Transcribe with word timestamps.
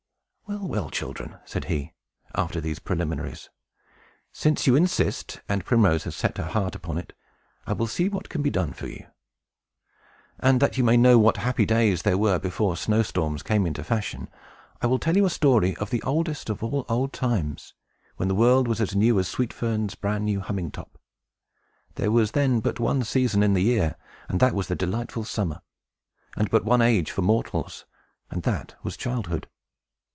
"Well, 0.51 0.67
well, 0.67 0.89
children," 0.89 1.37
said 1.45 1.65
he, 1.65 1.93
after 2.35 2.59
these 2.59 2.79
preliminaries, 2.79 3.49
"since 4.33 4.67
you 4.67 4.75
insist, 4.75 5.39
and 5.47 5.63
Primrose 5.63 6.03
has 6.03 6.13
set 6.13 6.37
her 6.37 6.43
heart 6.43 6.75
upon 6.75 6.97
it, 6.97 7.13
I 7.65 7.71
will 7.71 7.87
see 7.87 8.09
what 8.09 8.27
can 8.27 8.41
be 8.41 8.49
done 8.49 8.73
for 8.73 8.85
you. 8.87 9.07
And, 10.41 10.59
that 10.59 10.77
you 10.77 10.83
may 10.83 10.97
know 10.97 11.17
what 11.17 11.37
happy 11.37 11.65
days 11.65 12.01
there 12.01 12.17
were 12.17 12.37
before 12.37 12.75
snow 12.75 13.01
storms 13.01 13.43
came 13.43 13.65
into 13.65 13.81
fashion, 13.81 14.27
I 14.81 14.87
will 14.87 14.99
tell 14.99 15.15
you 15.15 15.25
a 15.25 15.29
story 15.29 15.73
of 15.77 15.89
the 15.89 16.03
oldest 16.03 16.49
of 16.49 16.61
all 16.61 16.85
old 16.89 17.13
times, 17.13 17.73
when 18.17 18.27
the 18.27 18.35
world 18.35 18.67
was 18.67 18.81
as 18.81 18.93
new 18.93 19.19
as 19.19 19.29
Sweet 19.29 19.53
Fern's 19.53 19.95
bran 19.95 20.25
new 20.25 20.41
humming 20.41 20.69
top. 20.71 20.97
There 21.95 22.11
was 22.11 22.31
then 22.31 22.59
but 22.59 22.77
one 22.77 23.05
season 23.05 23.41
in 23.41 23.53
the 23.53 23.63
year, 23.63 23.95
and 24.27 24.41
that 24.41 24.53
was 24.53 24.67
the 24.67 24.75
delightful 24.75 25.23
summer; 25.23 25.61
and 26.35 26.49
but 26.49 26.65
one 26.65 26.81
age 26.81 27.09
for 27.09 27.21
mortals, 27.21 27.85
and 28.29 28.43
that 28.43 28.75
was 28.83 28.97
childhood." 28.97 29.47